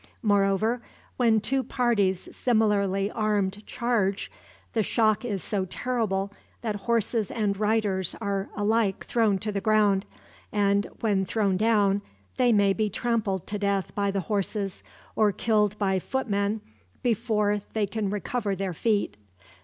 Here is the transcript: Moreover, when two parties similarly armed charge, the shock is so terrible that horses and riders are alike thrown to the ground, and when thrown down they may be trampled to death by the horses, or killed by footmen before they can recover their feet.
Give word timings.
Moreover, 0.23 0.81
when 1.17 1.39
two 1.39 1.61
parties 1.61 2.35
similarly 2.35 3.11
armed 3.11 3.63
charge, 3.67 4.31
the 4.73 4.81
shock 4.81 5.23
is 5.23 5.43
so 5.43 5.65
terrible 5.65 6.33
that 6.61 6.75
horses 6.87 7.29
and 7.29 7.55
riders 7.55 8.15
are 8.19 8.49
alike 8.55 9.05
thrown 9.05 9.37
to 9.37 9.51
the 9.51 9.61
ground, 9.61 10.07
and 10.51 10.87
when 11.01 11.23
thrown 11.23 11.55
down 11.55 12.01
they 12.37 12.51
may 12.51 12.73
be 12.73 12.89
trampled 12.89 13.45
to 13.45 13.59
death 13.59 13.93
by 13.93 14.09
the 14.09 14.21
horses, 14.21 14.81
or 15.15 15.31
killed 15.31 15.77
by 15.77 15.99
footmen 15.99 16.61
before 17.03 17.59
they 17.73 17.85
can 17.85 18.09
recover 18.09 18.55
their 18.55 18.73
feet. 18.73 19.15